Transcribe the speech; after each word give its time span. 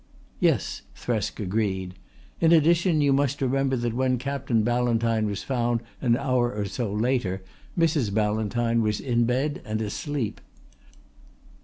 "Yes," 0.39 0.81
Thresk 0.95 1.39
agreed. 1.39 1.93
"In 2.39 2.51
addition 2.51 3.01
you 3.01 3.13
must 3.13 3.39
remember 3.39 3.75
that 3.75 3.93
when 3.93 4.17
Captain 4.17 4.63
Ballantyne 4.63 5.27
was 5.27 5.43
found 5.43 5.81
an 6.01 6.17
hour 6.17 6.51
or 6.55 6.65
so 6.65 6.91
later 6.91 7.43
Mrs. 7.77 8.11
Ballantyne 8.11 8.81
was 8.81 8.99
in 8.99 9.25
bed 9.25 9.61
and 9.63 9.79
asleep." 9.79 10.41